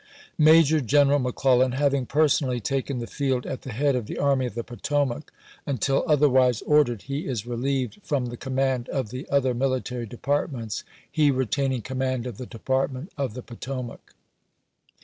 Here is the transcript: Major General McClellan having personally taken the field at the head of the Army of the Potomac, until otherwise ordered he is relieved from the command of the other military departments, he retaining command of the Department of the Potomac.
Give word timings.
Major 0.39 0.81
General 0.81 1.19
McClellan 1.19 1.73
having 1.73 2.07
personally 2.07 2.59
taken 2.59 2.97
the 2.97 3.05
field 3.05 3.45
at 3.45 3.61
the 3.61 3.71
head 3.71 3.95
of 3.95 4.07
the 4.07 4.17
Army 4.17 4.47
of 4.47 4.55
the 4.55 4.63
Potomac, 4.63 5.31
until 5.67 6.03
otherwise 6.07 6.63
ordered 6.63 7.03
he 7.03 7.27
is 7.27 7.45
relieved 7.45 7.99
from 8.01 8.25
the 8.25 8.35
command 8.35 8.89
of 8.89 9.11
the 9.11 9.29
other 9.29 9.53
military 9.53 10.07
departments, 10.07 10.83
he 11.11 11.29
retaining 11.29 11.83
command 11.83 12.25
of 12.25 12.39
the 12.39 12.47
Department 12.47 13.11
of 13.15 13.35
the 13.35 13.43
Potomac. 13.43 14.15